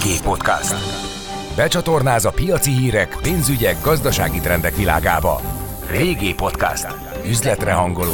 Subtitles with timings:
[0.00, 0.74] VG Podcast.
[1.56, 5.40] Becsatornáz a piaci hírek, pénzügyek, gazdasági trendek világába.
[5.90, 6.86] VG Podcast.
[7.26, 8.12] Üzletre hangoló.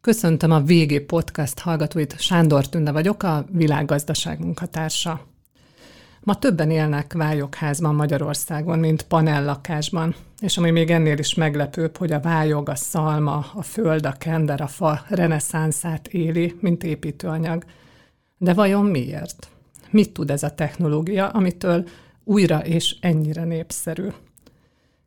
[0.00, 5.20] Köszöntöm a VG Podcast hallgatóit, Sándor Tünde vagyok, a világgazdaság munkatársa.
[6.20, 12.20] Ma többen élnek vályogházban Magyarországon, mint panellakásban, és ami még ennél is meglepőbb, hogy a
[12.20, 17.64] vályog, a szalma, a föld, a kender, a fa reneszánszát éli, mint építőanyag.
[18.38, 19.48] De vajon miért?
[19.90, 21.88] Mit tud ez a technológia, amitől
[22.24, 24.08] újra és ennyire népszerű?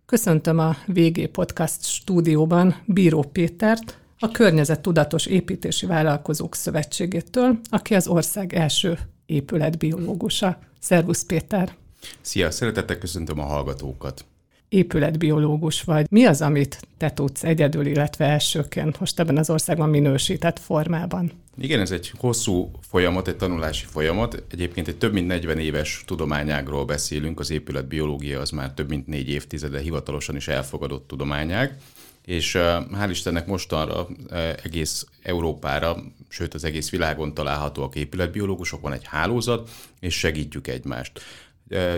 [0.06, 8.54] Köszöntöm a VG Podcast stúdióban Bíró Pétert, a Környezettudatos Építési Vállalkozók Szövetségétől, aki az ország
[8.54, 10.60] első épületbiológusa.
[10.80, 11.76] Szervusz Péter!
[12.22, 14.26] Szia, szeretettel köszöntöm a hallgatókat!
[14.72, 16.06] Épületbiológus vagy.
[16.10, 21.32] Mi az, amit te tudsz egyedül, illetve elsőként most ebben az országban minősített formában?
[21.58, 24.44] Igen, ez egy hosszú folyamat, egy tanulási folyamat.
[24.52, 29.30] Egyébként egy több mint 40 éves tudományágról beszélünk, az épületbiológia az már több mint négy
[29.30, 31.78] évtizede hivatalosan is elfogadott tudományág
[32.26, 32.58] és
[32.92, 34.08] hál' Istennek mostanra
[34.64, 35.98] egész Európára,
[36.30, 41.22] sőt az egész világon találhatóak épületbiológusok, van egy hálózat, és segítjük egymást.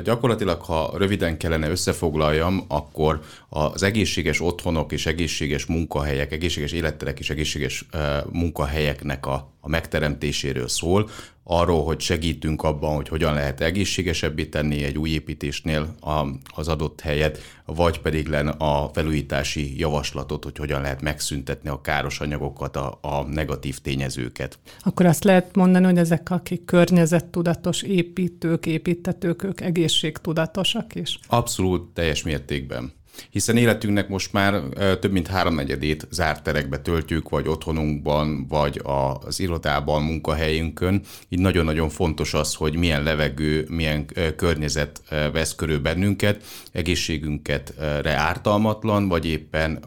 [0.03, 7.29] Gyakorlatilag, ha röviden kellene összefoglaljam, akkor az egészséges otthonok és egészséges munkahelyek, egészséges életterek és
[7.29, 7.85] egészséges
[8.31, 11.09] munkahelyeknek a, a megteremtéséről szól,
[11.43, 17.01] arról, hogy segítünk abban, hogy hogyan lehet egészségesebbé tenni egy új építésnél a, az adott
[17.01, 22.97] helyet, vagy pedig len a felújítási javaslatot, hogy hogyan lehet megszüntetni a káros anyagokat, a,
[23.01, 24.59] a negatív tényezőket.
[24.81, 31.19] Akkor azt lehet mondani, hogy ezek, akik környezettudatos építők, építetők, ők egészségtudatosak is?
[31.27, 32.93] Abszolút teljes mértékben
[33.29, 34.61] hiszen életünknek most már
[34.99, 38.81] több mint háromnegyedét zárt terekbe töltjük, vagy otthonunkban, vagy
[39.25, 41.01] az irodában, munkahelyünkön.
[41.29, 45.01] Így nagyon-nagyon fontos az, hogy milyen levegő, milyen környezet
[45.33, 47.73] vesz körül bennünket, egészségünket
[48.03, 49.79] ártalmatlan, vagy éppen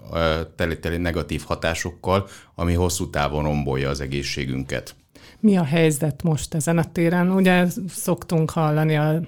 [0.56, 4.94] teli-teli negatív hatásokkal, ami hosszú távon rombolja az egészségünket.
[5.40, 7.30] Mi a helyzet most ezen a téren?
[7.30, 9.20] Ugye szoktunk hallani a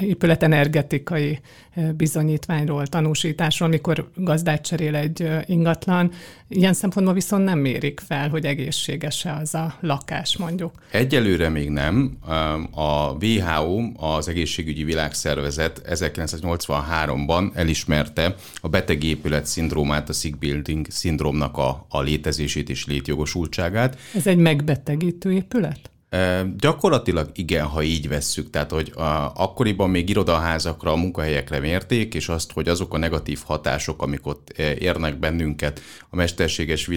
[0.00, 1.40] épület energetikai
[1.96, 6.10] bizonyítványról, tanúsításról, amikor gazdát cserél egy ingatlan.
[6.48, 10.72] Ilyen szempontból viszont nem mérik fel, hogy egészséges-e az a lakás mondjuk.
[10.90, 12.18] Egyelőre még nem.
[12.70, 21.86] A WHO, az Egészségügyi Világszervezet 1983-ban elismerte a betegépület szindrómát, a sick building szindrómnak a,
[21.88, 23.98] a létezését és létjogosultságát.
[24.14, 25.90] Ez egy megbetegítő épület?
[26.56, 28.50] Gyakorlatilag igen, ha így vesszük.
[28.50, 34.02] Tehát, hogy a, akkoriban még irodaházakra, munkahelyekre mérték, és azt, hogy azok a negatív hatások,
[34.02, 35.80] amik ott érnek bennünket,
[36.10, 36.90] a mesterséges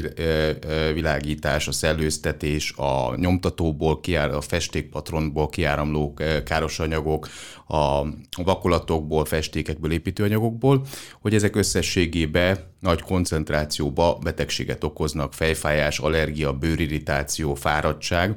[0.94, 6.13] világítás, a szellőztetés, a nyomtatóból, kiár, a festékpatronból kiáramló
[6.45, 7.28] káros anyagok,
[7.67, 8.01] a
[8.43, 10.85] vakolatokból, festékekből, építőanyagokból,
[11.22, 18.35] hogy ezek összességében nagy koncentrációba betegséget okoznak, fejfájás, allergia, bőrirritáció, fáradtság,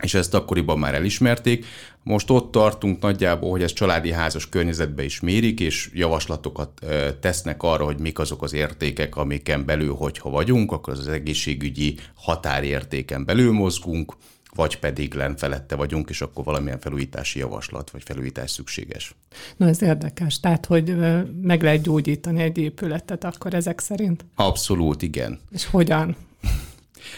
[0.00, 1.66] és ezt akkoriban már elismerték.
[2.02, 6.80] Most ott tartunk nagyjából, hogy ezt családi házas környezetbe is mérik, és javaslatokat
[7.20, 13.24] tesznek arra, hogy mik azok az értékek, amiken belül, hogyha vagyunk, akkor az egészségügyi határértéken
[13.24, 14.16] belül mozgunk,
[14.54, 19.14] vagy pedig len felette vagyunk, és akkor valamilyen felújítási javaslat vagy felújítás szükséges.
[19.56, 20.96] Na ez érdekes, tehát hogy
[21.42, 24.24] meg lehet gyógyítani egy épületet akkor ezek szerint?
[24.34, 25.40] Abszolút, igen.
[25.50, 26.16] És hogyan?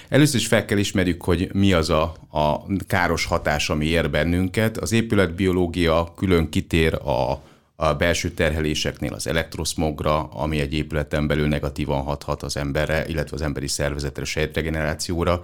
[0.09, 4.77] Először is fel kell ismerjük, hogy mi az a, a káros hatás, ami ér bennünket.
[4.77, 7.43] Az épületbiológia külön kitér a
[7.83, 13.43] a belső terheléseknél az elektroszmogra, ami egy épületen belül negatívan hathat az emberre, illetve az
[13.43, 15.41] emberi szervezetre, sejtregenerációra,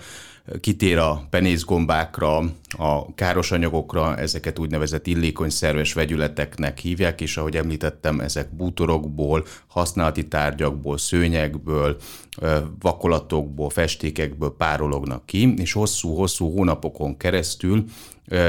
[0.61, 2.37] kitér a penészgombákra,
[2.79, 10.29] a káros anyagokra, ezeket úgynevezett illékony szerves vegyületeknek hívják, és ahogy említettem, ezek bútorokból, használati
[10.29, 11.97] tárgyakból, szőnyekből,
[12.81, 17.85] vakolatokból, festékekből párolognak ki, és hosszú-hosszú hónapokon keresztül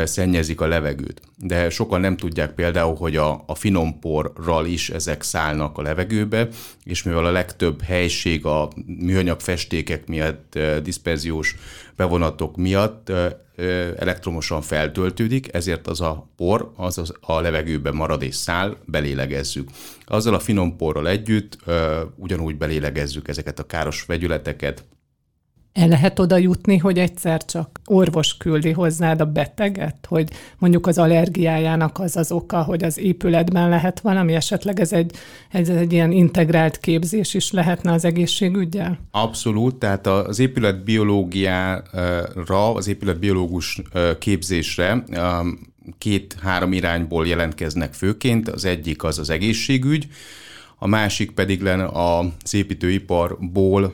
[0.03, 1.21] szennyezik a levegőt.
[1.37, 6.47] De sokan nem tudják például, hogy a, a finomporral is ezek szállnak a levegőbe,
[6.83, 11.55] és mivel a legtöbb helység a műanyag festékek miatt, diszperziós
[11.99, 13.11] bevonatok miatt
[13.97, 19.69] elektromosan feltöltődik, ezért az a por az, a levegőben marad és száll, belélegezzük.
[20.05, 21.57] Azzal a finom porral együtt
[22.15, 24.83] ugyanúgy belélegezzük ezeket a káros vegyületeket,
[25.73, 30.97] El lehet oda jutni, hogy egyszer csak orvos küldi hozzád a beteget, hogy mondjuk az
[30.97, 35.15] allergiájának az az oka, hogy az épületben lehet valami, esetleg ez egy,
[35.49, 38.99] ez egy ilyen integrált képzés is lehetne az egészségügyel?
[39.11, 43.81] Abszolút, tehát az épületbiológiára, az épületbiológus
[44.19, 45.03] képzésre
[45.97, 48.49] két-három irányból jelentkeznek főként.
[48.49, 50.07] Az egyik az az egészségügy,
[50.79, 53.93] a másik pedig lenne az építőiparból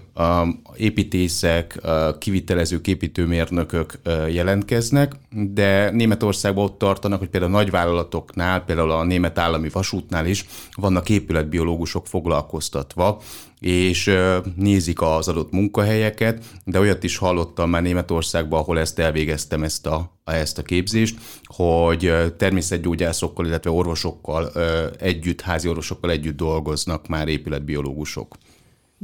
[0.78, 1.80] építészek,
[2.20, 4.00] kivitelezők, építőmérnökök
[4.30, 10.46] jelentkeznek, de Németországban ott tartanak, hogy például a nagyvállalatoknál, például a német állami vasútnál is
[10.76, 13.22] vannak épületbiológusok foglalkoztatva,
[13.66, 14.12] és
[14.56, 20.12] nézik az adott munkahelyeket, de olyat is hallottam már Németországban, ahol ezt elvégeztem, ezt a,
[20.24, 24.52] ezt a képzést, hogy természetgyógyászokkal, illetve orvosokkal
[25.00, 28.36] együtt, házi orvosokkal együtt dolgoznak már épületbiológusok.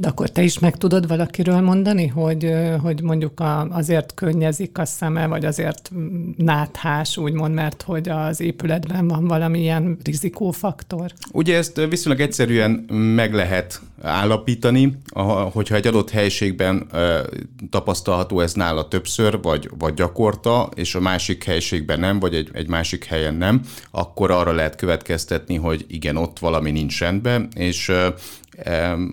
[0.02, 2.52] De akkor te is meg tudod valakiről mondani, hogy,
[2.82, 5.90] hogy mondjuk a, azért könnyezik a szeme, vagy azért
[6.36, 11.12] náthás, úgymond, mert hogy az épületben van valamilyen rizikófaktor?
[11.32, 12.70] Ugye ezt viszonylag egyszerűen
[13.14, 14.98] meg lehet állapítani,
[15.52, 16.86] hogyha egy adott helységben
[17.70, 22.68] tapasztalható ez nála többször, vagy, vagy gyakorta, és a másik helységben nem, vagy egy, egy
[22.68, 23.60] másik helyen nem,
[23.90, 27.92] akkor arra lehet következtetni, hogy igen, ott valami nincs rendben, és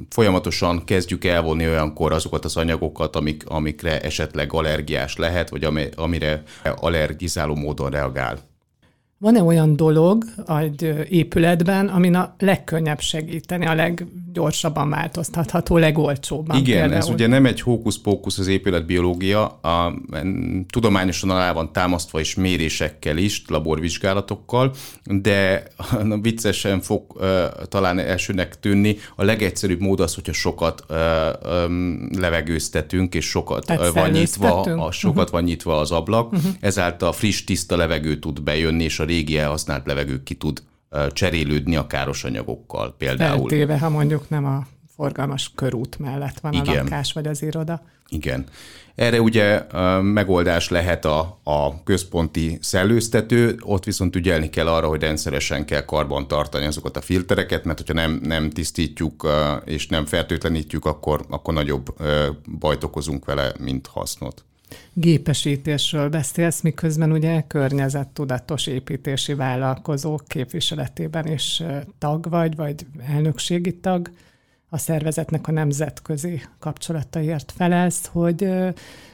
[0.09, 5.63] folyamatosan kezdjük elvonni olyankor azokat az anyagokat, amik, amikre esetleg allergiás lehet, vagy
[5.95, 6.43] amire
[6.75, 8.48] allergizáló módon reagál.
[9.21, 16.57] Van-e olyan dolog egy épületben, amin a legkönnyebb segíteni, a leggyorsabban változtatható, legolcsóbban?
[16.57, 17.01] Igen, például?
[17.01, 19.93] ez ugye nem egy hókusz-pókusz az épületbiológia, a,
[20.69, 24.73] tudományosan alá van támasztva is mérésekkel is, laborvizsgálatokkal,
[25.03, 25.63] de
[26.21, 27.23] viccesen fog uh,
[27.67, 30.97] talán elsőnek tűnni, a legegyszerűbb mód az, hogyha sokat uh,
[31.65, 35.31] um, levegőztetünk, és sokat van nyitva, a, sokat uh-huh.
[35.31, 36.51] van nyitva az ablak, uh-huh.
[36.59, 40.63] ezáltal friss, tiszta levegő tud bejönni, és a régi elhasznált levegő ki tud
[41.11, 43.49] cserélődni a káros anyagokkal például.
[43.49, 46.77] Feltéve, ha mondjuk nem a forgalmas körút mellett van Igen.
[46.77, 47.81] a lakás vagy az iroda.
[48.09, 48.45] Igen.
[48.95, 49.65] Erre ugye
[50.01, 56.27] megoldás lehet a, a központi szellőztető, ott viszont ügyelni kell arra, hogy rendszeresen kell karban
[56.27, 59.27] tartani azokat a filtereket, mert hogyha nem, nem tisztítjuk
[59.65, 61.95] és nem fertőtlenítjük, akkor, akkor nagyobb
[62.59, 64.43] bajt okozunk vele, mint hasznot
[64.93, 71.63] gépesítésről beszélsz, miközben ugye környezettudatos építési vállalkozók képviseletében is
[71.97, 74.09] tag vagy, vagy elnökségi tag
[74.69, 78.49] a szervezetnek a nemzetközi kapcsolataiért felelsz, hogy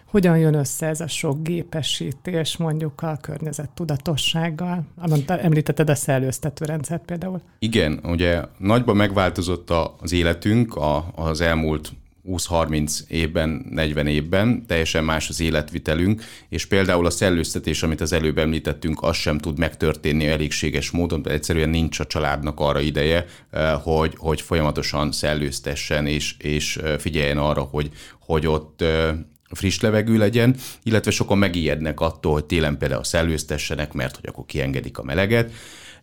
[0.05, 4.83] hogyan jön össze ez a sok gépesítés mondjuk a környezettudatossággal?
[5.27, 7.41] Említetted a szellőztető rendszert például.
[7.59, 9.69] Igen, ugye nagyban megváltozott
[10.01, 10.79] az életünk
[11.15, 11.91] az elmúlt
[12.27, 18.37] 20-30 évben, 40 évben, teljesen más az életvitelünk, és például a szellőztetés, amit az előbb
[18.37, 23.73] említettünk, az sem tud megtörténni elégséges módon, de egyszerűen nincs a családnak arra ideje, eh,
[23.83, 27.89] hogy, hogy folyamatosan szellőztessen, és, és eh, figyeljen arra, hogy,
[28.19, 29.15] hogy ott eh,
[29.51, 34.97] friss levegő legyen, illetve sokan megijednek attól, hogy télen például szellőztessenek, mert hogy akkor kiengedik
[34.97, 35.51] a meleget.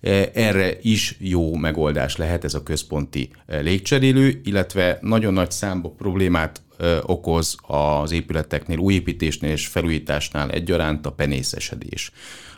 [0.03, 5.91] E, erre is jó megoldás lehet ez a központi e, légcserélő, illetve nagyon nagy számba
[5.91, 12.13] problémát e, okoz az épületeknél, újépítésnél és felújításnál egyaránt a penészesedés.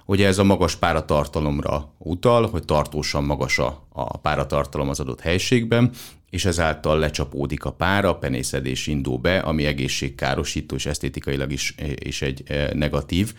[0.06, 5.90] Ugye ez a magas páratartalomra utal, hogy tartósan magas a, a páratartalom az adott helységben,
[6.35, 12.45] és ezáltal lecsapódik a pára, penészedés indul be, ami egészségkárosító és esztétikailag is, is egy
[12.73, 13.35] negatív.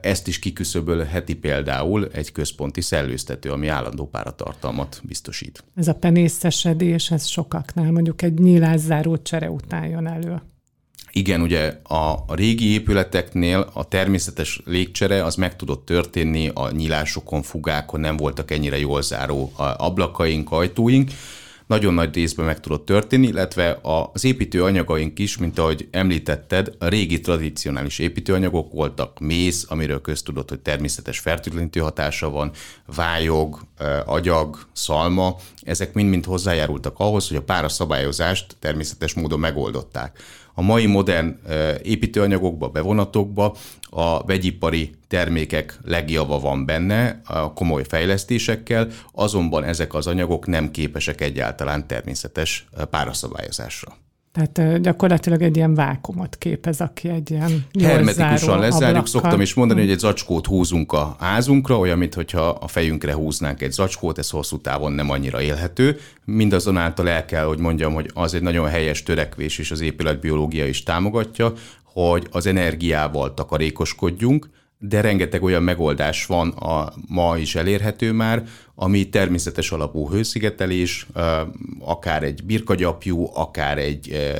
[0.00, 5.64] Ezt is kiküszöbölheti például egy központi szellőztető, ami állandó páratartalmat biztosít.
[5.76, 10.42] Ez a penészesedés, ez sokaknál mondjuk egy nyílászáró csere után jön elő.
[11.12, 17.42] Igen, ugye a, a régi épületeknél a természetes légcsere az meg tudott történni a nyílásokon,
[17.42, 21.10] fugákon, nem voltak ennyire jól záró ablakaink, ajtóink,
[21.70, 27.20] nagyon nagy részben meg tudott történni, illetve az építőanyagaink is, mint ahogy említetted, a régi
[27.20, 32.50] tradicionális építőanyagok voltak, mész, amiről köztudott, hogy természetes fertőtlenítő hatása van,
[32.96, 33.60] vályog,
[34.04, 40.18] agyag, szalma, ezek mind-mind hozzájárultak ahhoz, hogy a páraszabályozást természetes módon megoldották.
[40.54, 41.40] A mai modern
[41.82, 43.56] építőanyagokba, bevonatokba
[43.90, 51.20] a vegyipari termékek legjava van benne, a komoly fejlesztésekkel, azonban ezek az anyagok nem képesek
[51.20, 53.96] egyáltalán természetes páraszabályozásra.
[54.32, 58.88] Tehát gyakorlatilag egy ilyen vákumot képez, aki egy ilyen Hermetikusan lezárjuk.
[58.88, 59.06] Ablakkal.
[59.06, 63.72] Szoktam is mondani, hogy egy zacskót húzunk a házunkra, olyan, mintha a fejünkre húznánk egy
[63.72, 65.98] zacskót, ez hosszú távon nem annyira élhető.
[66.24, 70.82] Mindazonáltal el kell, hogy mondjam, hogy az egy nagyon helyes törekvés, és az épületbiológia is
[70.82, 71.52] támogatja,
[71.84, 74.48] hogy az energiával takarékoskodjunk,
[74.82, 78.44] de rengeteg olyan megoldás van a ma is elérhető már,
[78.74, 81.06] ami természetes alapú hőszigetelés,
[81.78, 84.30] akár egy birkagyapjú, akár egy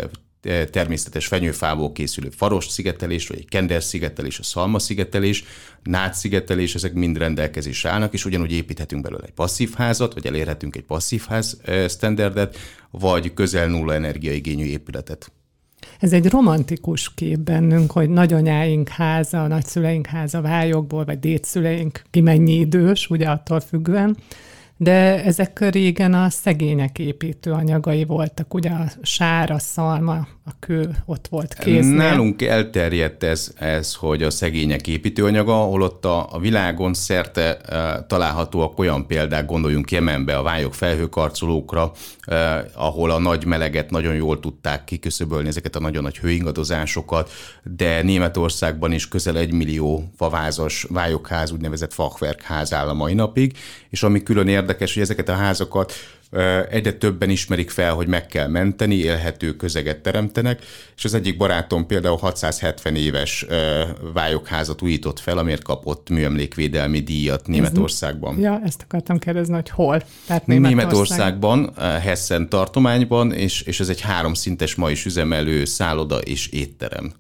[0.71, 5.45] természetes fenyőfából készülő faros szigetelés, vagy egy kender szigetelés, a szalma szigetelés,
[5.83, 10.77] nád szigetelés, ezek mind rendelkezésre állnak, és ugyanúgy építhetünk belőle egy passzív házat, vagy elérhetünk
[10.77, 12.57] egy passzív ház standardet,
[12.91, 15.33] vagy közel nulla energiaigényű épületet.
[16.01, 22.53] Ez egy romantikus kép bennünk, hogy nagyanyáink háza, nagyszüleink háza vályokból, vagy dédszüleink ki mennyi
[22.53, 24.17] idős, ugye attól függően,
[24.83, 31.27] de ezek régen a szegények építőanyagai voltak, ugye a sár, a szalma, a kő ott
[31.31, 31.97] volt kéznél.
[31.97, 38.79] Nálunk elterjedt ez, ez hogy a szegények építőanyaga, holott a, a világon szerte e, találhatóak
[38.79, 44.85] olyan példák, gondoljunk Jemenbe, a vályok felhőkarcolókra, e, ahol a nagy meleget nagyon jól tudták
[44.85, 47.31] kiküszöbölni ezeket a nagyon nagy hőingadozásokat,
[47.63, 53.57] de Németországban is közel egy millió favázas vályokház, úgynevezett fachwerkház áll a mai napig,
[53.91, 55.93] és ami külön érdekes, hogy ezeket a házakat
[56.71, 60.63] egyre többen ismerik fel, hogy meg kell menteni, élhető közeget teremtenek,
[60.97, 63.47] és az egyik barátom például 670 éves
[64.13, 68.35] vályokházat újított fel, amiért kapott műemlékvédelmi díjat Németországban.
[68.35, 70.03] Ez, ja, ezt akartam kérdezni, hogy hol?
[70.27, 77.13] Tehát Németországban, Hessen tartományban, és, és ez egy háromszintes ma is üzemelő szálloda és étterem.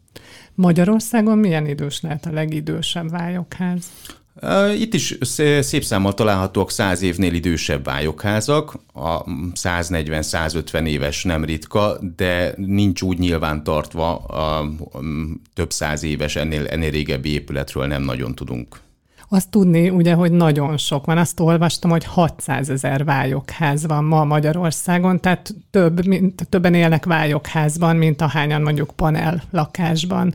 [0.54, 3.84] Magyarországon milyen idős lehet a legidősebb vályokház?
[4.78, 5.18] Itt is
[5.60, 13.18] szép számmal találhatóak száz évnél idősebb vályokházak, a 140-150 éves nem ritka, de nincs úgy
[13.18, 14.70] nyilván tartva, a
[15.54, 18.80] több száz éves, ennél, ennél régebbi épületről nem nagyon tudunk.
[19.32, 21.18] Azt tudni, ugye, hogy nagyon sok van.
[21.18, 27.96] Azt olvastam, hogy 600 ezer vályokház van ma Magyarországon, tehát több, mint, többen élnek vályokházban,
[27.96, 30.34] mint ahányan mondjuk panel lakásban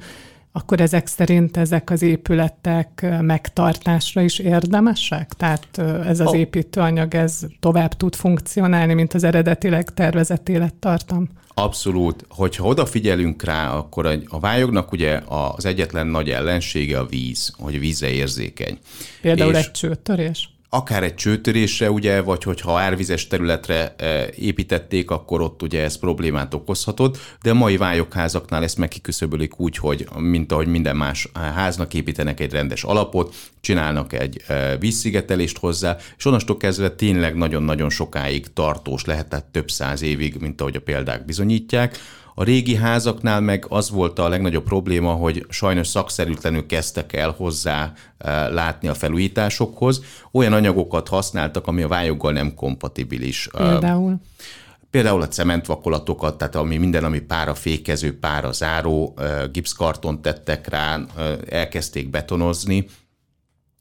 [0.57, 5.33] akkor ezek szerint ezek az épületek megtartásra is érdemesek?
[5.33, 11.29] Tehát ez az építőanyag, ez tovább tud funkcionálni, mint az eredetileg tervezett élettartam?
[11.53, 12.25] Abszolút.
[12.29, 18.09] Hogyha odafigyelünk rá, akkor a vályognak ugye az egyetlen nagy ellensége a víz, hogy vízre
[18.09, 18.77] érzékeny.
[19.21, 20.54] Például És egy csőtörés?
[20.75, 26.53] Akár egy csőtörésre, ugye, vagy hogyha árvizes területre e, építették, akkor ott ugye ez problémát
[26.53, 32.39] okozhatott, de a mai vályokházaknál ezt megkiküszöbölik úgy, hogy mint ahogy minden más háznak építenek
[32.39, 39.05] egy rendes alapot, csinálnak egy e, vízszigetelést hozzá, és onnastól kezdve tényleg nagyon-nagyon sokáig tartós
[39.05, 41.97] lehet, tehát több száz évig, mint ahogy a példák bizonyítják.
[42.37, 47.93] A régi házaknál meg az volt a legnagyobb probléma, hogy sajnos szakszerűtlenül kezdtek el hozzá
[48.17, 50.01] e, látni a felújításokhoz.
[50.31, 53.47] Olyan anyagokat használtak, ami a vályoggal nem kompatibilis.
[53.53, 54.15] E, Például?
[54.89, 60.99] Például a cementvakolatokat, tehát ami minden, ami pára fékező, pára záró, e, gipszkartont tettek rá,
[61.49, 62.85] elkezdték betonozni,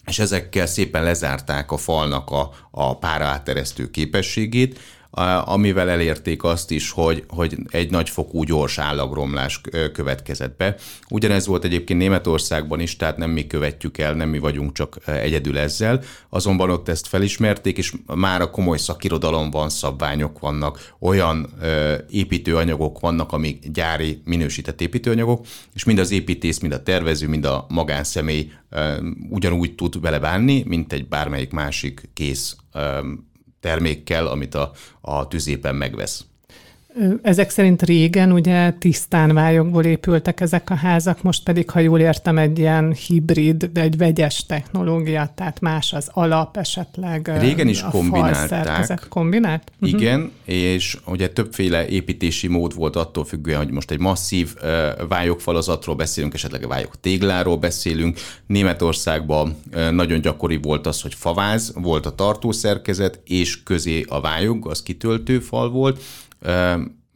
[0.07, 4.79] és ezekkel szépen lezárták a falnak a, a pára áteresztő képességét,
[5.45, 9.61] amivel elérték azt is, hogy, hogy egy nagyfokú gyors állagromlás
[9.93, 10.77] következett be.
[11.11, 15.59] Ugyanez volt egyébként Németországban is, tehát nem mi követjük el, nem mi vagyunk csak egyedül
[15.59, 21.53] ezzel, azonban ott ezt felismerték, és már a komoly szakirodalom van, szabványok vannak, olyan
[22.11, 27.67] építőanyagok vannak, amik gyári minősített építőanyagok, és mind az építész, mind a tervező, mind a
[27.69, 28.51] magánszemély
[29.31, 32.57] ugyanúgy tud vele bánni, mint egy bármelyik másik kész
[33.65, 36.25] termékkel, amit a, a tüzépen megvesz.
[37.23, 42.39] Ezek szerint régen ugye tisztán vályokból épültek ezek a házak, most pedig, ha jól értem,
[42.39, 47.33] egy ilyen hibrid, egy vegyes technológia, tehát más az alap esetleg.
[47.39, 49.07] Régen is kombinálták.
[49.09, 49.73] Kombinált?
[49.79, 49.97] Mhm.
[49.97, 50.55] Igen, uh-huh.
[50.55, 54.55] és ugye többféle építési mód volt attól függően, hogy most egy masszív
[55.09, 58.19] vályokfalazatról beszélünk, esetleg a vályok tégláról beszélünk.
[58.47, 59.57] Németországban
[59.91, 65.39] nagyon gyakori volt az, hogy faváz volt a tartószerkezet, és közé a vályog, az kitöltő
[65.39, 66.03] fal volt,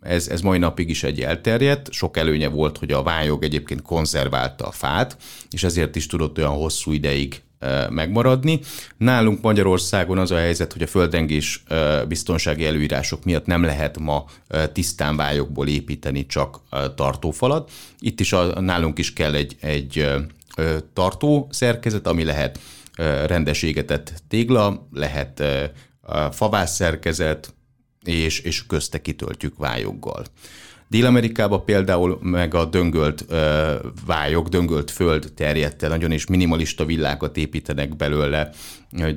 [0.01, 1.93] ez, ez mai napig is egy elterjedt.
[1.93, 5.17] Sok előnye volt, hogy a vályog egyébként konzerválta a fát,
[5.51, 7.43] és ezért is tudott olyan hosszú ideig
[7.91, 8.61] megmaradni.
[8.97, 11.63] Nálunk Magyarországon az a helyzet, hogy a földrengés
[12.09, 14.25] biztonsági előírások miatt nem lehet ma
[14.73, 16.61] tisztán vályokból építeni csak
[16.95, 17.71] tartófalat.
[17.99, 20.09] Itt is a, nálunk is kell egy, egy
[20.93, 22.59] tartó szerkezet, ami lehet
[23.27, 25.43] rendes égetett tégla, lehet
[26.31, 27.55] favász szerkezet,
[28.09, 30.25] és, és közte kitöltjük vályoggal.
[30.91, 33.75] Dél-Amerikában például meg a döngölt ö,
[34.07, 38.51] vályok, döngölt föld terjedt nagyon is minimalista villákat építenek belőle,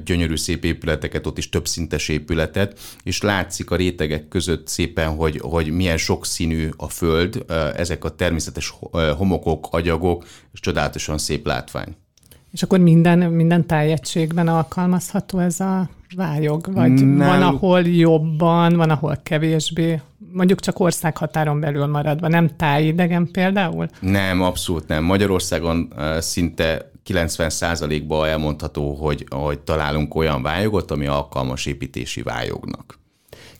[0.05, 5.71] gyönyörű szép épületeket, ott is többszintes épületet, és látszik a rétegek között szépen, hogy, hogy
[5.71, 7.45] milyen sokszínű a föld,
[7.75, 8.73] ezek a természetes
[9.17, 11.95] homokok, agyagok, és csodálatosan szép látvány.
[12.51, 16.73] És akkor minden, minden tájegységben alkalmazható ez a vályog?
[16.73, 17.17] Vagy Nem.
[17.17, 20.01] van, ahol jobban, van, ahol kevésbé?
[20.33, 23.87] Mondjuk csak országhatáron belül maradva, nem tájidegen például?
[23.99, 25.03] Nem, abszolút nem.
[25.03, 32.99] Magyarországon szinte 90%-ban elmondható, hogy, hogy találunk olyan vályogot, ami alkalmas építési vályognak.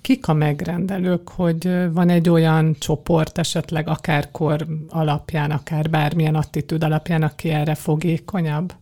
[0.02, 6.84] Kik a megrendelők, hogy van egy olyan csoport esetleg akár kor alapján, akár bármilyen attitűd
[6.84, 8.74] alapján, aki erre fogékonyabb?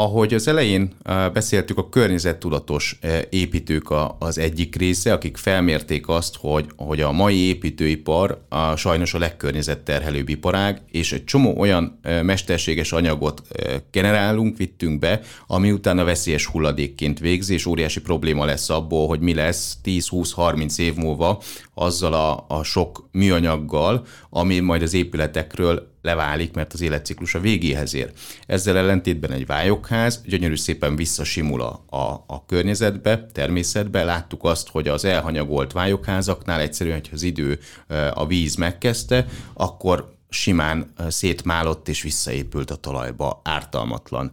[0.00, 0.92] Ahogy az elején
[1.32, 2.98] beszéltük, a környezettudatos
[3.30, 9.18] építők az egyik része, akik felmérték azt, hogy, hogy a mai építőipar a, sajnos a
[9.18, 13.42] legkörnyezetterhelőbb iparág, és egy csomó olyan mesterséges anyagot
[13.90, 19.34] generálunk, vittünk be, ami utána veszélyes hulladékként végzi, és óriási probléma lesz abból, hogy mi
[19.34, 21.42] lesz 10-20-30 év múlva
[21.74, 27.94] azzal a, a sok műanyaggal, ami majd az épületekről leválik, mert az életciklus a végéhez
[27.94, 28.12] ér.
[28.46, 34.04] Ezzel ellentétben egy vályokház gyönyörű szépen visszasimul a, a, a környezetbe, természetbe.
[34.04, 37.58] Láttuk azt, hogy az elhanyagolt vályokházaknál egyszerűen, hogy az idő,
[38.14, 44.32] a víz megkezdte, akkor simán szétmálott és visszaépült a talajba ártalmatlan.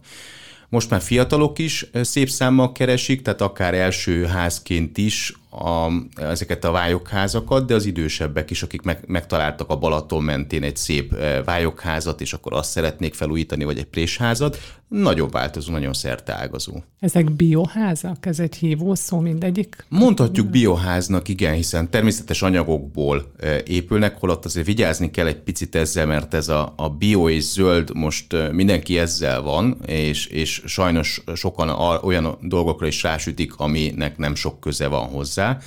[0.68, 6.70] Most már fiatalok is szép számmal keresik, tehát akár első házként is a, ezeket a
[6.70, 12.20] vályokházakat, de az idősebbek is, akik meg, megtaláltak a Balaton mentén egy szép eh, vályokházat,
[12.20, 15.92] és akkor azt szeretnék felújítani, vagy egy présházat, nagyon változó, nagyon
[16.26, 16.82] ágazó.
[17.00, 18.26] Ezek bioházak?
[18.26, 19.84] Ez egy hívó szó mindegyik?
[19.88, 26.06] Mondhatjuk bioháznak, igen, hiszen természetes anyagokból eh, épülnek, holott azért vigyázni kell egy picit ezzel,
[26.06, 31.22] mert ez a, a bio és zöld most eh, mindenki ezzel van, és, és sajnos
[31.34, 31.68] sokan
[32.02, 35.58] olyan dolgokra is rásütik, aminek nem sok köze van hozzá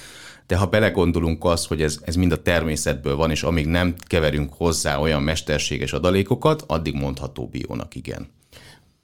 [0.47, 4.53] de ha belegondolunk az, hogy ez, ez mind a természetből van, és amíg nem keverünk
[4.53, 8.27] hozzá olyan mesterséges adalékokat, addig mondható biónak igen.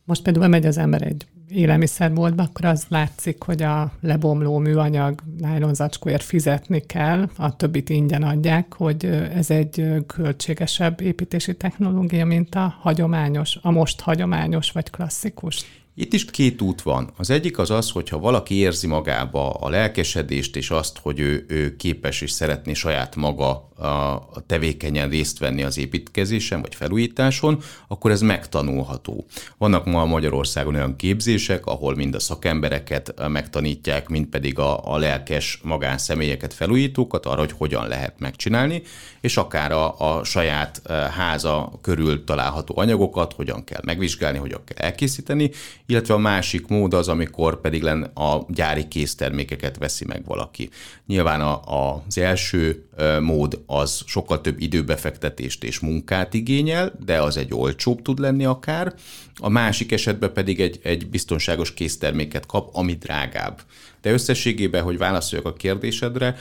[0.07, 6.23] Most például megy az ember egy élelmiszerboltba, akkor az látszik, hogy a lebomló műanyag nájlonzacskóért
[6.23, 13.57] fizetni kell, a többit ingyen adják, hogy ez egy költségesebb építési technológia, mint a hagyományos,
[13.61, 15.65] a most hagyományos vagy klasszikus.
[15.99, 17.09] Itt is két út van.
[17.17, 21.75] Az egyik az az, hogyha valaki érzi magába a lelkesedést, és azt, hogy ő, ő
[21.75, 28.21] képes és szeretné saját maga a tevékenyen részt venni az építkezésen vagy felújításon, akkor ez
[28.21, 29.25] megtanulható.
[29.57, 35.59] Vannak ma Magyarországon olyan képzések, ahol mind a szakembereket megtanítják, mind pedig a, a lelkes
[35.63, 38.81] magánszemélyeket, felújítókat arra, hogy hogyan lehet megcsinálni,
[39.21, 40.81] és akár a, a saját
[41.15, 45.51] háza körül található anyagokat, hogyan kell megvizsgálni, hogyan kell elkészíteni,
[45.87, 50.69] illetve a másik mód az, amikor pedig len a gyári késztermékeket veszi meg valaki.
[51.05, 52.85] Nyilván a, a, az első
[53.21, 58.93] mód az sokkal több időbefektetést és munkát igényel, de az egy olcsóbb tud lenni akár.
[59.39, 63.61] A másik esetben pedig egy, egy biztonságos készterméket kap, ami drágább.
[64.01, 66.35] De összességében, hogy válaszoljak a kérdésedre,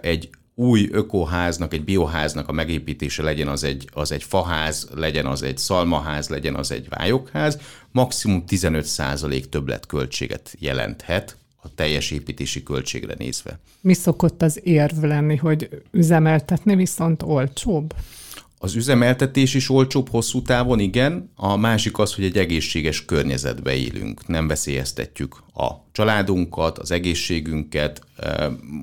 [0.00, 5.42] egy új ökoháznak, egy bioháznak a megépítése legyen az egy, az egy faház, legyen az
[5.42, 7.58] egy szalmaház, legyen az egy vályokház,
[7.90, 13.58] maximum 15% többletköltséget jelenthet a teljes építési költségre nézve.
[13.80, 17.94] Mi szokott az érv lenni, hogy üzemeltetni viszont olcsóbb?
[18.60, 21.30] Az üzemeltetés is olcsóbb hosszú távon, igen.
[21.36, 24.26] A másik az, hogy egy egészséges környezetbe élünk.
[24.26, 28.00] Nem veszélyeztetjük a családunkat, az egészségünket.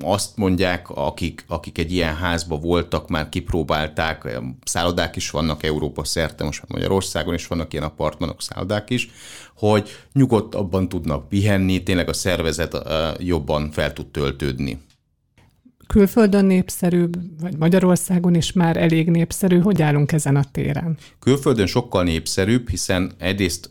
[0.01, 6.43] Azt mondják, akik, akik egy ilyen házba voltak, már kipróbálták, szállodák is vannak Európa szerte,
[6.43, 9.09] most már Magyarországon is vannak ilyen apartmanok, szállodák is,
[9.55, 12.77] hogy nyugodtabban tudnak pihenni, tényleg a szervezet
[13.19, 14.79] jobban fel tud töltődni
[15.87, 17.05] külföldön népszerű,
[17.41, 19.59] vagy Magyarországon is már elég népszerű?
[19.59, 20.97] Hogy állunk ezen a téren?
[21.19, 23.69] Külföldön sokkal népszerűbb, hiszen egyrészt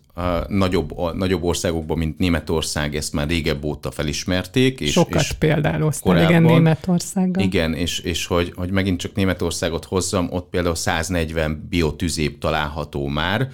[0.49, 4.81] nagyobb, a nagyobb országokban, mint Németország, ezt már régebb óta felismerték.
[4.81, 7.45] És, Sokat és példáloztam, igen, Németországgal.
[7.45, 13.49] Igen, és, és hogy, hogy megint csak Németországot hozzam, ott például 140 biotüzép található már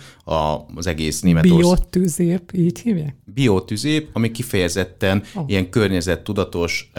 [0.74, 1.60] az egész Németország.
[1.60, 3.16] Biotüzép, így hívják?
[3.24, 5.44] Biotüzép, ami kifejezetten oh.
[5.46, 6.90] ilyen környezettudatos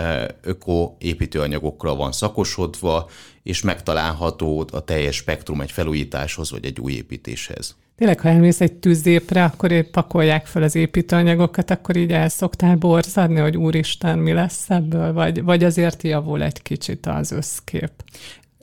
[0.41, 3.10] öko építőanyagokra van szakosodva,
[3.43, 7.75] és megtalálható a teljes spektrum egy felújításhoz vagy egy új építéshez.
[7.95, 12.75] Tényleg, ha elmész egy tűzépre, akkor épp pakolják fel az építőanyagokat, akkor így el szoktál
[12.75, 17.91] borzadni, hogy úristen, mi lesz ebből, vagy, vagy azért javul egy kicsit az összkép?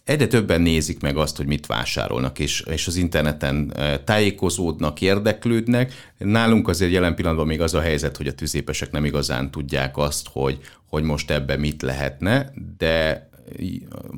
[0.09, 3.73] egyre többen nézik meg azt, hogy mit vásárolnak, és, és az interneten
[4.05, 6.13] tájékozódnak, érdeklődnek.
[6.19, 10.29] Nálunk azért jelen pillanatban még az a helyzet, hogy a tűzépesek nem igazán tudják azt,
[10.33, 13.28] hogy, hogy most ebben mit lehetne, de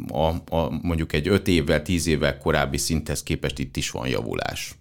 [0.09, 4.75] a, a, mondjuk egy 5 évvel, 10 évvel korábbi szinthez képest itt is van javulás.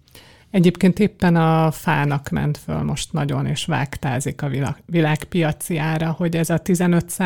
[0.50, 6.36] Egyébként éppen a fának ment föl most nagyon, és vágtázik a világ, világpiaci ára, hogy
[6.36, 7.16] ez a 15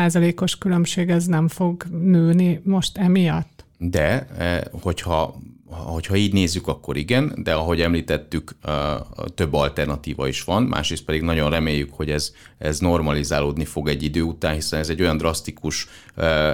[0.41, 3.64] os különbség ez nem fog nőni most emiatt?
[3.77, 8.55] De, eh, hogyha hogyha így nézzük, akkor igen, de ahogy említettük,
[9.35, 14.21] több alternatíva is van, másrészt pedig nagyon reméljük, hogy ez, ez normalizálódni fog egy idő
[14.21, 15.87] után, hiszen ez egy olyan drasztikus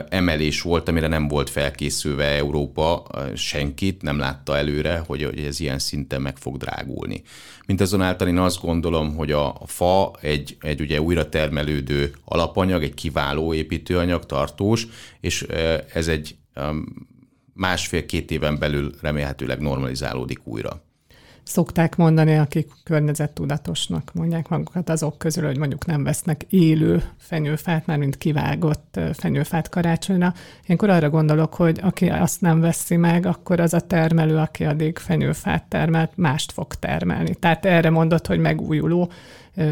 [0.10, 5.80] emelés volt, amire nem volt felkészülve Európa, senkit nem látta előre, hogy, hogy ez ilyen
[5.80, 7.22] szinten meg fog drágulni.
[7.66, 12.94] Mint azonáltal én azt gondolom, hogy a, fa egy, egy ugye újra termelődő alapanyag, egy
[12.94, 14.88] kiváló építőanyag, tartós,
[15.20, 15.46] és
[15.94, 16.36] ez egy
[17.62, 20.82] másfél-két éven belül remélhetőleg normalizálódik újra.
[21.44, 27.98] Szokták mondani, akik környezettudatosnak mondják magukat azok közül, hogy mondjuk nem vesznek élő fenyőfát, már
[27.98, 30.34] mint kivágott fenyőfát karácsonyra.
[30.66, 34.98] Ilyenkor arra gondolok, hogy aki azt nem veszi meg, akkor az a termelő, aki addig
[34.98, 37.36] fenyőfát termelt, mást fog termelni.
[37.36, 39.12] Tehát erre mondott, hogy megújuló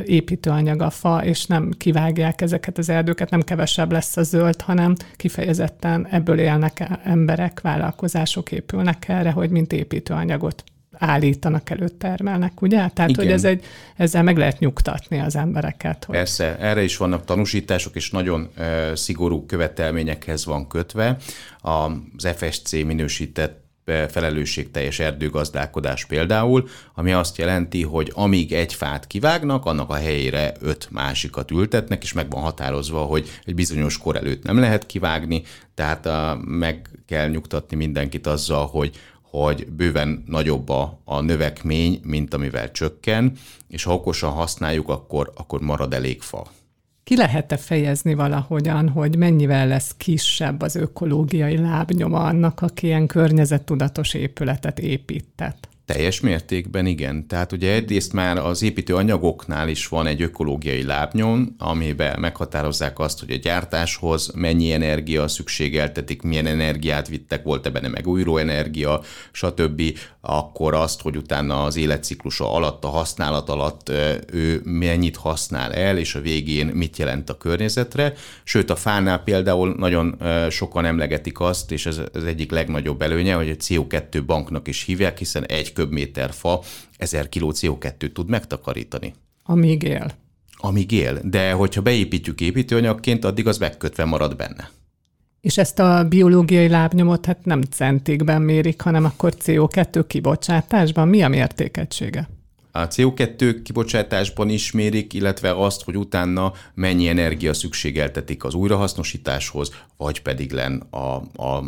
[0.05, 4.95] építőanyag a fa, és nem kivágják ezeket az erdőket, nem kevesebb lesz a zöld, hanem
[5.15, 10.63] kifejezetten ebből élnek emberek, vállalkozások épülnek erre, hogy mint építőanyagot
[10.99, 12.87] állítanak elő, termelnek, ugye?
[12.87, 13.25] Tehát, Igen.
[13.25, 13.65] hogy ez egy,
[13.95, 16.05] ezzel meg lehet nyugtatni az embereket.
[16.05, 16.15] Hogy...
[16.15, 21.17] Persze, erre is vannak tanúsítások, és nagyon uh, szigorú követelményekhez van kötve.
[21.61, 23.68] Az FSC minősített
[24.09, 30.87] felelősségteljes erdőgazdálkodás például, ami azt jelenti, hogy amíg egy fát kivágnak, annak a helyére öt
[30.91, 36.05] másikat ültetnek, és meg van határozva, hogy egy bizonyos kor előtt nem lehet kivágni, tehát
[36.05, 38.91] a, meg kell nyugtatni mindenkit azzal, hogy
[39.29, 43.31] hogy bőven nagyobb a, a növekmény, mint amivel csökken,
[43.67, 46.47] és ha okosan használjuk, akkor, akkor marad elég fa.
[47.09, 54.13] Ki lehet-e fejezni valahogyan, hogy mennyivel lesz kisebb az ökológiai lábnyoma annak, aki ilyen környezettudatos
[54.13, 55.68] épületet épített?
[55.93, 57.27] Teljes mértékben igen.
[57.27, 63.19] Tehát ugye egyrészt már az építő anyagoknál is van egy ökológiai lábnyom, amiben meghatározzák azt,
[63.19, 69.81] hogy a gyártáshoz mennyi energia szükségeltetik, milyen energiát vittek, volt-e benne megújuló energia, stb.
[70.21, 73.91] Akkor azt, hogy utána az életciklusa alatt, a használat alatt
[74.31, 78.13] ő mennyit használ el, és a végén mit jelent a környezetre.
[78.43, 83.49] Sőt, a fánál például nagyon sokan emlegetik azt, és ez az egyik legnagyobb előnye, hogy
[83.49, 86.59] a CO2 banknak is hívják, hiszen egy köbméter fa
[86.97, 89.13] 1000 kg CO2-t tud megtakarítani.
[89.43, 90.11] Amíg él.
[90.57, 94.69] Amíg él, de hogyha beépítjük építőanyagként, addig az megkötve marad benne.
[95.41, 101.07] És ezt a biológiai lábnyomot hát nem centikben mérik, hanem akkor CO2 kibocsátásban.
[101.07, 102.29] Mi a mértékegysége?
[102.71, 110.21] A CO2 kibocsátásban is mérik, illetve azt, hogy utána mennyi energia szükségeltetik az újrahasznosításhoz, vagy
[110.21, 111.63] pedig len a, a,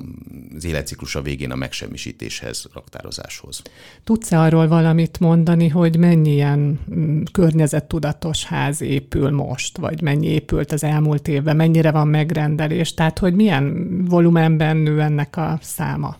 [0.55, 3.61] az életciklusa végén a megsemmisítéshez, raktározáshoz.
[4.03, 10.71] Tudsz arról valamit mondani, hogy mennyi ilyen mm, környezettudatos ház épül most, vagy mennyi épült
[10.71, 16.17] az elmúlt évben, mennyire van megrendelés, tehát hogy milyen volumenben nő ennek a száma?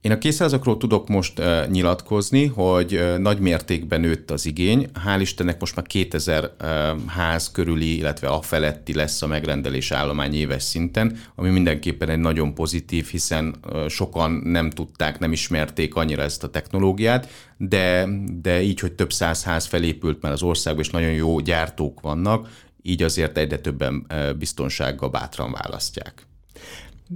[0.00, 4.88] Én a készházakról tudok most uh, nyilatkozni, hogy uh, nagy mértékben nőtt az igény.
[5.06, 6.68] Hál' Istennek most már 2000 uh,
[7.06, 12.54] ház körüli, illetve a feletti lesz a megrendelés állomány éves szinten, ami mindenképpen egy nagyon
[12.54, 18.08] pozitív, hiszen uh, sokan nem tudták, nem ismerték annyira ezt a technológiát, de,
[18.42, 22.48] de így, hogy több száz ház felépült már az országban, és nagyon jó gyártók vannak,
[22.82, 24.06] így azért egyre többen
[24.38, 26.28] biztonsággal bátran választják.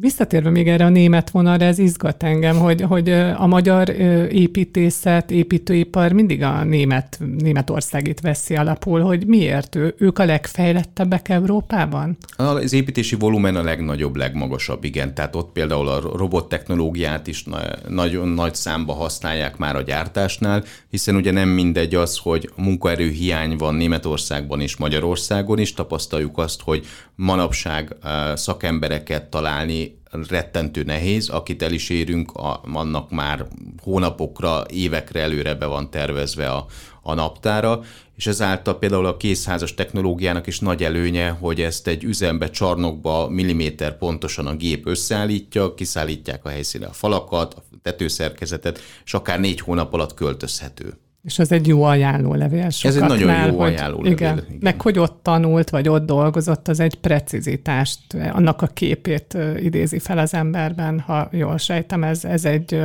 [0.01, 3.89] Visszatérve még erre a német vonalra, ez izgat engem, hogy, hogy a magyar
[4.31, 12.17] építészet, építőipar mindig a német, Németországit veszi alapul, hogy miért ő, ők a legfejlettebbek Európában?
[12.37, 15.15] Az építési volumen a legnagyobb, legmagasabb, igen.
[15.15, 17.45] Tehát ott például a robottechnológiát is
[17.89, 23.57] nagyon nagy számba használják már a gyártásnál, hiszen ugye nem mindegy az, hogy munkaerő hiány
[23.57, 27.97] van Németországban és Magyarországon is, tapasztaljuk azt, hogy manapság
[28.35, 29.84] szakembereket találni
[30.29, 33.47] rettentő nehéz, akit el is érünk, a, annak már
[33.83, 36.67] hónapokra, évekre előre be van tervezve a,
[37.03, 37.81] a naptára,
[38.17, 43.99] és ezáltal például a készházas technológiának is nagy előnye, hogy ezt egy üzembe, csarnokba milliméter
[43.99, 49.93] pontosan a gép összeállítja, kiszállítják a helyszíne a falakat, a tetőszerkezetet, és akár négy hónap
[49.93, 50.99] alatt költözhető.
[51.25, 54.13] És ez egy jó ajánlólevél Ez egy nagyon jó ajánlólevél.
[54.13, 54.59] Igen, igen.
[54.61, 60.19] Meg hogy ott tanult, vagy ott dolgozott, az egy precizitást, annak a képét idézi fel
[60.19, 62.81] az emberben, ha jól sejtem, ez, ez egy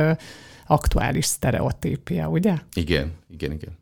[0.66, 2.54] aktuális sztereotípia, ugye?
[2.74, 3.78] Igen, igen, igen.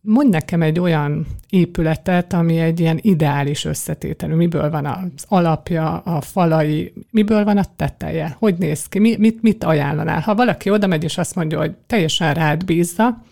[0.00, 4.34] Mondj nekem egy olyan épületet, ami egy ilyen ideális összetételű.
[4.34, 8.36] Miből van az alapja, a falai, miből van a teteje?
[8.38, 8.98] Hogy néz ki?
[8.98, 10.20] Mi, mit, mit ajánlanál?
[10.20, 13.22] Ha valaki oda megy és azt mondja, hogy teljesen rád bízza,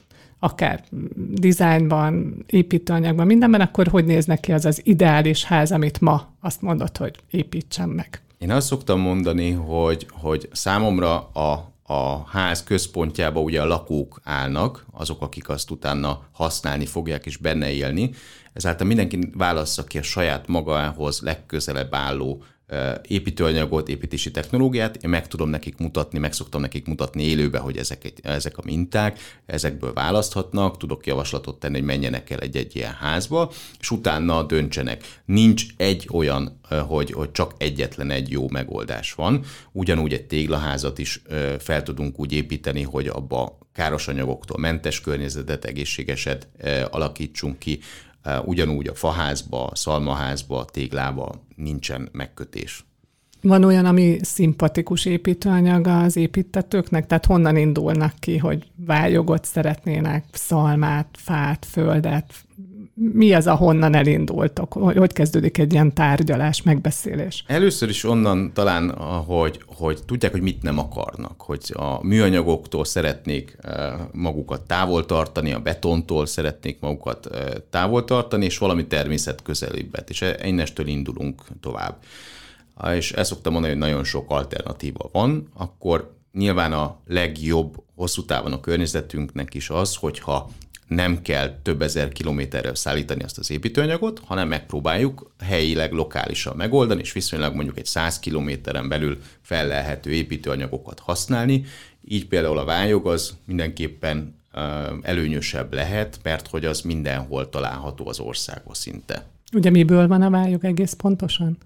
[0.44, 0.84] akár
[1.30, 6.96] dizájnban, építőanyagban, mindenben, akkor hogy néz neki az az ideális ház, amit ma azt mondod,
[6.96, 8.22] hogy építsem meg?
[8.38, 14.86] Én azt szoktam mondani, hogy, hogy számomra a, a ház központjába ugye a lakók állnak,
[14.92, 18.10] azok, akik azt utána használni fogják és benne élni,
[18.52, 22.42] ezáltal mindenki válassza ki a saját magához legközelebb álló
[23.08, 28.12] építőanyagot, építési technológiát, én meg tudom nekik mutatni, meg szoktam nekik mutatni élőbe, hogy ezek,
[28.22, 33.90] ezek a minták, ezekből választhatnak, tudok javaslatot tenni, hogy menjenek el egy-egy ilyen házba, és
[33.90, 35.20] utána döntsenek.
[35.24, 39.44] Nincs egy olyan, hogy, hogy csak egyetlen egy jó megoldás van.
[39.72, 41.22] Ugyanúgy egy téglaházat is
[41.58, 46.48] fel tudunk úgy építeni, hogy abba káros anyagoktól mentes környezetet, egészségeset
[46.90, 47.80] alakítsunk ki,
[48.44, 52.84] ugyanúgy a faházba, szalmaházba, téglába nincsen megkötés.
[53.40, 57.06] Van olyan, ami szimpatikus építőanyag az építetőknek?
[57.06, 62.34] Tehát honnan indulnak ki, hogy vályogot szeretnének, szalmát, fát, földet,
[62.94, 64.72] mi az, ahonnan elindultok?
[64.72, 67.44] Hogy kezdődik egy ilyen tárgyalás, megbeszélés?
[67.46, 68.90] Először is onnan talán,
[69.26, 75.52] hogy, hogy tudják, hogy mit nem akarnak, hogy a műanyagoktól szeretnék eh, magukat távol tartani,
[75.52, 81.96] a betontól szeretnék magukat eh, távol tartani, és valami természet közelibbet, és innestől indulunk tovább.
[82.94, 88.52] És ezt szoktam mondani, hogy nagyon sok alternatíva van, akkor nyilván a legjobb hosszú távon
[88.52, 90.50] a környezetünknek is az, hogyha
[90.86, 97.12] nem kell több ezer kilométerrel szállítani azt az építőanyagot, hanem megpróbáljuk helyileg, lokálisan megoldani, és
[97.12, 101.64] viszonylag mondjuk egy 100 kilométeren belül fellelhető építőanyagokat használni.
[102.04, 104.40] Így például a vályog az mindenképpen
[105.02, 109.26] előnyösebb lehet, mert hogy az mindenhol található az országban szinte.
[109.54, 111.58] Ugye miből van a vályog egész pontosan?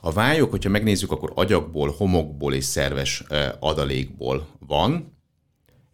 [0.00, 3.24] A vályog, hogyha megnézzük, akkor agyagból, homokból és szerves
[3.58, 5.11] adalékból van,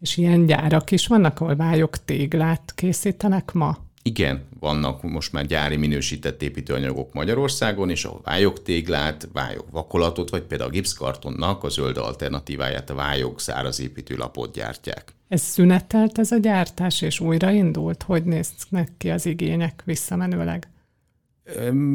[0.01, 3.79] és ilyen gyárak is vannak, ahol vályok téglát készítenek ma?
[4.03, 10.43] Igen, vannak most már gyári minősített építőanyagok Magyarországon, és a vályok téglát, vályok vakolatot, vagy
[10.43, 15.15] például a gipszkartonnak a zöld alternatíváját, a vályok száraz építőlapot gyártják.
[15.29, 18.03] Ez szünetelt ez a gyártás, és újraindult?
[18.03, 20.69] Hogy néznek ki az igények visszamenőleg?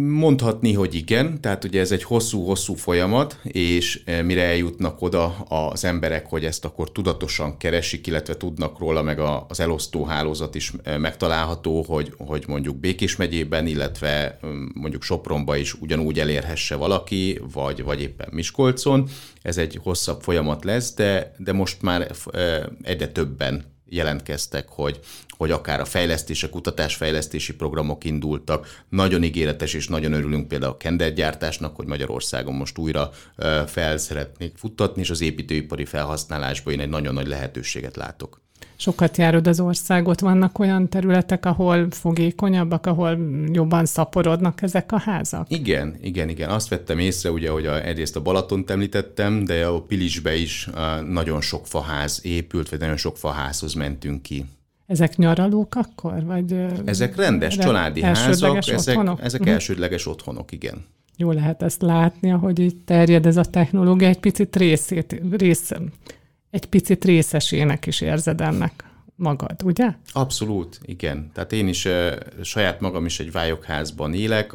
[0.07, 5.85] Mondhatni, hogy igen, tehát ugye ez egy hosszú-hosszú folyamat, és eh, mire eljutnak oda az
[5.85, 10.97] emberek, hogy ezt akkor tudatosan keresik, illetve tudnak róla, meg az elosztó hálózat is eh,
[10.97, 17.83] megtalálható, hogy, hogy mondjuk Békés megyében, illetve mm, mondjuk Sopronba is ugyanúgy elérhesse valaki, vagy,
[17.83, 19.07] vagy éppen Miskolcon.
[19.41, 25.51] Ez egy hosszabb folyamat lesz, de, de most már eh, egyre többen jelentkeztek, hogy, hogy
[25.51, 28.83] akár a fejlesztése, kutatásfejlesztési programok indultak.
[28.89, 33.11] Nagyon ígéretes és nagyon örülünk például a kendergyártásnak, hogy Magyarországon most újra
[33.67, 38.42] fel szeretnék futtatni, és az építőipari felhasználásban én egy nagyon nagy lehetőséget látok.
[38.75, 43.17] Sokat járod az országot, vannak olyan területek, ahol fogékonyabbak, ahol
[43.51, 45.47] jobban szaporodnak ezek a házak?
[45.49, 46.49] Igen, igen, igen.
[46.49, 50.69] Azt vettem észre, ugye, hogy a, egyrészt a Balatont említettem, de a Pilisbe is
[51.09, 54.45] nagyon sok faház épült, vagy nagyon sok faházhoz mentünk ki.
[54.87, 56.23] Ezek nyaralók akkor?
[56.25, 59.53] Vagy ezek rendes családi házak, ezek, ezek uh-huh.
[59.53, 60.85] elsődleges otthonok, igen.
[61.17, 65.71] Jó lehet ezt látni, ahogy így terjed ez a technológia, egy picit részét, rész,
[66.53, 68.83] egy picit részesének is érzed ennek
[69.15, 69.93] magad, ugye?
[70.11, 71.31] Abszolút, igen.
[71.33, 71.87] Tehát én is
[72.41, 74.51] saját magam is egy vályokházban élek,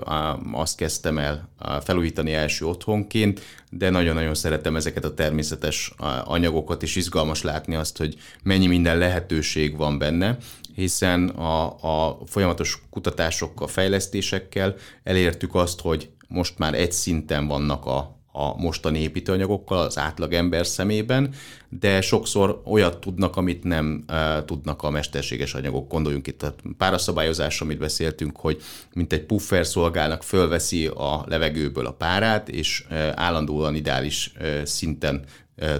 [0.52, 1.48] azt kezdtem el
[1.84, 8.16] felújítani első otthonként, de nagyon-nagyon szeretem ezeket a természetes anyagokat, és izgalmas látni azt, hogy
[8.42, 10.36] mennyi minden lehetőség van benne,
[10.74, 11.64] hiszen a,
[12.08, 18.98] a folyamatos kutatásokkal, fejlesztésekkel elértük azt, hogy most már egy szinten vannak a, a mostani
[18.98, 21.34] építőanyagokkal az átlag ember szemében,
[21.68, 25.88] de sokszor olyat tudnak, amit nem uh, tudnak a mesterséges anyagok.
[25.88, 31.92] Gondoljunk itt a páraszabályozásra, amit beszéltünk, hogy mint egy puffer szolgálnak, fölveszi a levegőből a
[31.92, 35.24] párát, és uh, állandóan ideális uh, szinten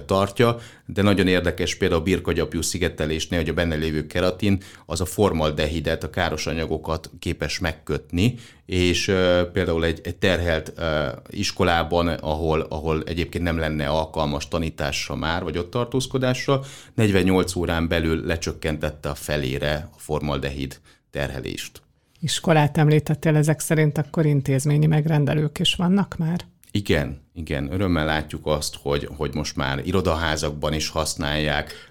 [0.05, 5.05] tartja, de nagyon érdekes például a birkagyapjú szigetelésnél, hogy a benne lévő keratin az a
[5.05, 9.05] formaldehidet, a káros anyagokat képes megkötni, és
[9.53, 10.73] például egy, egy terhelt
[11.29, 16.61] iskolában, ahol, ahol egyébként nem lenne alkalmas tanításra már, vagy ott tartózkodásra,
[16.93, 20.79] 48 órán belül lecsökkentette a felére a formaldehid
[21.11, 21.81] terhelést.
[22.21, 26.45] Iskolát említettél, ezek szerint akkor intézményi megrendelők is vannak már?
[26.71, 31.89] Igen, igen, örömmel látjuk azt, hogy, hogy most már irodaházakban is használják,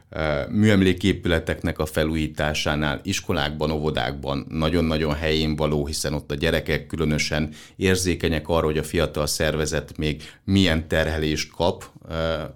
[0.48, 8.64] műemléképületeknek a felújításánál, iskolákban, óvodákban nagyon-nagyon helyén való, hiszen ott a gyerekek különösen érzékenyek arra,
[8.64, 11.90] hogy a fiatal szervezet még milyen terhelést kap,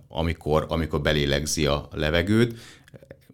[0.09, 2.55] amikor, amikor belélegzi a levegőt,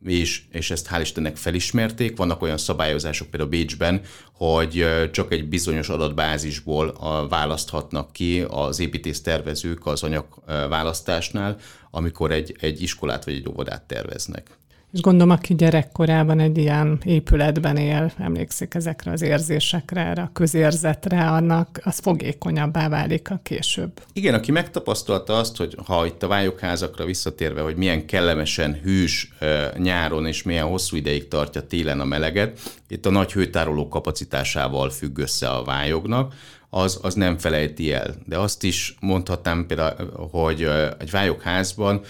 [0.05, 2.17] és, és ezt hál' Istennek felismerték.
[2.17, 4.01] Vannak olyan szabályozások például Bécsben,
[4.33, 6.97] hogy csak egy bizonyos adatbázisból
[7.29, 11.57] választhatnak ki az építész tervezők az anyagválasztásnál,
[11.91, 14.59] amikor egy, egy iskolát vagy egy óvodát terveznek.
[14.93, 21.29] És gondolom, aki gyerekkorában egy ilyen épületben él, emlékszik ezekre az érzésekre, erre a közérzetre,
[21.29, 24.01] annak az fogékonyabbá válik a később.
[24.13, 29.33] Igen, aki megtapasztalta azt, hogy ha itt a vályokházakra visszatérve, hogy milyen kellemesen hűs
[29.77, 35.19] nyáron és milyen hosszú ideig tartja télen a meleget, itt a nagy hőtároló kapacitásával függ
[35.19, 36.35] össze a vályognak,
[36.71, 38.15] az, az nem felejti el.
[38.27, 42.01] De azt is mondhatnám például, hogy egy vályokházban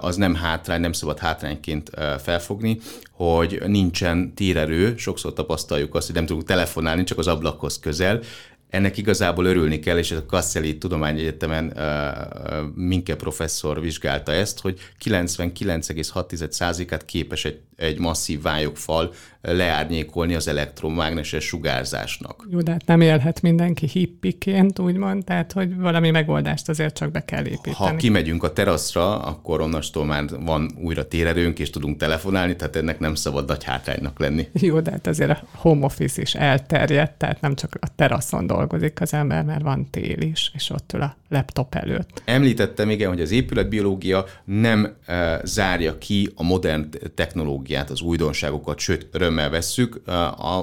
[0.00, 1.90] az nem hátrány, nem szabad hátrányként
[2.22, 2.78] felfogni,
[3.12, 8.20] hogy nincsen térerő, sokszor tapasztaljuk azt, hogy nem tudunk telefonálni, csak az ablakhoz közel,
[8.70, 11.82] ennek igazából örülni kell, és a Kasszeli Tudományegyetemen uh,
[12.74, 22.46] Minke professzor vizsgálta ezt, hogy 99,6%-át képes egy, egy masszív vályogfal leárnyékolni az elektromágneses sugárzásnak.
[22.50, 27.24] Jó, de hát nem élhet mindenki hippiként, úgymond, tehát hogy valami megoldást azért csak be
[27.24, 27.74] kell építeni.
[27.74, 32.98] Ha kimegyünk a teraszra, akkor onnastól már van újra térerőnk, és tudunk telefonálni, tehát ennek
[32.98, 34.48] nem szabad nagy hátránynak lenni.
[34.52, 39.00] Jó, de hát azért a home office is elterjedt, tehát nem csak a teraszon dolgozik
[39.00, 42.22] az ember, mert van tél is, és ott ül a laptop előtt.
[42.24, 49.08] Említettem, igen, hogy az épületbiológia nem e, zárja ki a modern technológiát, az újdonságokat, sőt,
[49.30, 50.00] örömmel vesszük,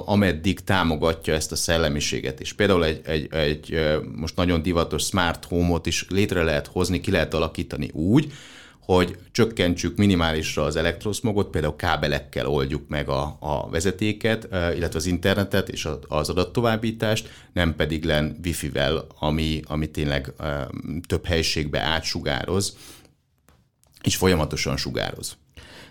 [0.04, 2.52] ameddig támogatja ezt a szellemiséget is.
[2.52, 3.80] Például egy, egy, egy
[4.14, 8.32] most nagyon divatos smart home-ot is létre lehet hozni, ki lehet alakítani úgy,
[8.80, 15.68] hogy csökkentsük minimálisra az elektroszmogot, például kábelekkel oldjuk meg a, a vezetéket, illetve az internetet
[15.68, 20.32] és az adattovábbítást, nem pedig len wifi-vel, ami, ami tényleg
[21.06, 22.76] több helységbe átsugároz,
[24.02, 25.36] és folyamatosan sugároz.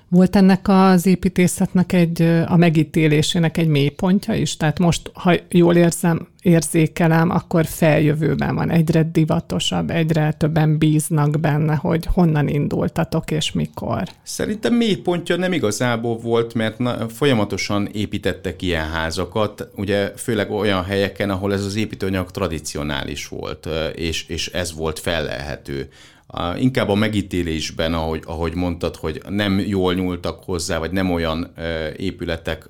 [0.10, 4.58] Volt ennek az építészetnek egy, a megítélésének egy mélypontja is?
[4.58, 11.76] Tehát most, ha jól érzem, érzékelem, akkor feljövőben van, egyre divatosabb, egyre többen bíznak benne,
[11.76, 14.04] hogy honnan indultatok és mikor.
[14.24, 21.30] Szerintem mélypontja nem igazából volt, mert na, folyamatosan építettek ilyen házakat, ugye főleg olyan helyeken,
[21.30, 25.90] ahol ez az építőanyag tradicionális volt, és, és ez volt fellelhető
[26.58, 31.54] inkább a megítélésben, ahogy, ahogy mondtad, hogy nem jól nyúltak hozzá, vagy nem olyan
[31.98, 32.70] épületek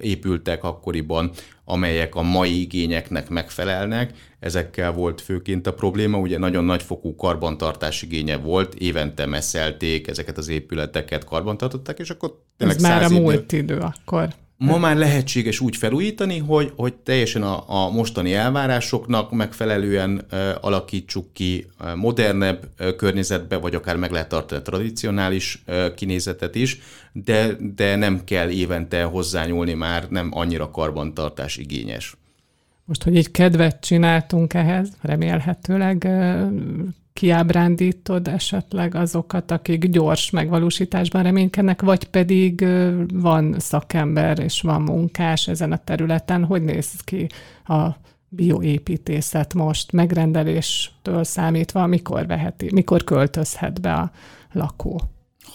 [0.00, 1.30] épültek akkoriban,
[1.64, 4.12] amelyek a mai igényeknek megfelelnek.
[4.40, 10.48] Ezekkel volt főként a probléma, ugye nagyon nagyfokú karbantartás igénye volt, évente messzelték ezeket az
[10.48, 14.28] épületeket, karbantartották, és akkor Ez már a múlt idő akkor.
[14.66, 21.32] Ma már lehetséges úgy felújítani, hogy, hogy teljesen a, a mostani elvárásoknak megfelelően uh, alakítsuk
[21.32, 26.78] ki modernebb uh, környezetbe, vagy akár meg lehet tartani a tradicionális uh, kinézetet is,
[27.12, 32.16] de, de nem kell évente hozzányúlni már, nem annyira karbantartás igényes.
[32.92, 36.08] Most, hogy egy kedvet csináltunk ehhez, remélhetőleg
[37.12, 42.66] kiábrándítod esetleg azokat, akik gyors megvalósításban reménykednek, vagy pedig
[43.12, 46.44] van szakember és van munkás ezen a területen.
[46.44, 47.26] Hogy néz ki
[47.66, 47.88] a
[48.28, 54.10] bioépítészet most megrendeléstől számítva, mikor, veheti, mikor költözhet be a
[54.52, 55.00] lakó?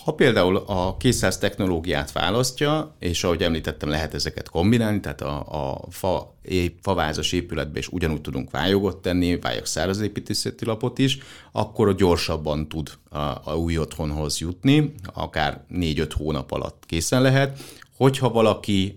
[0.08, 5.86] Ha például a készház technológiát választja, és ahogy említettem, lehet ezeket kombinálni, tehát a, a
[5.90, 6.36] fa,
[6.82, 11.18] favázas épületbe is ugyanúgy tudunk vályogot tenni, vályog száraz építészeti lapot is,
[11.52, 17.60] akkor gyorsabban tud a, a új otthonhoz jutni, akár 4-5 hónap alatt készen lehet.
[17.98, 18.94] Hogyha valaki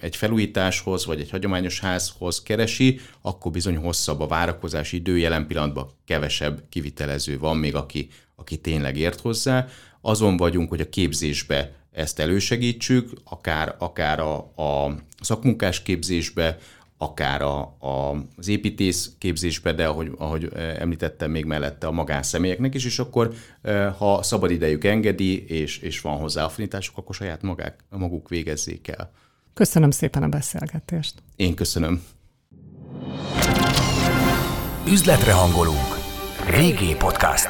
[0.00, 5.90] egy felújításhoz vagy egy hagyományos házhoz keresi, akkor bizony hosszabb a várakozási idő, jelen pillanatban
[6.04, 9.66] kevesebb kivitelező van még, aki, aki tényleg ért hozzá
[10.02, 16.58] azon vagyunk, hogy a képzésbe ezt elősegítsük, akár, akár a, a szakmunkás képzésbe,
[16.98, 22.84] akár a, a, az építész képzésbe, de ahogy, ahogy említettem, még mellette a magánszemélyeknek is,
[22.84, 23.34] és akkor
[23.98, 29.10] ha szabad idejük engedi, és, és van hozzá affinitásuk, akkor saját magák, maguk végezzék el.
[29.54, 31.14] Köszönöm szépen a beszélgetést.
[31.36, 32.02] Én köszönöm.
[34.88, 35.98] Üzletre hangolunk.
[36.50, 37.48] Régi podcast.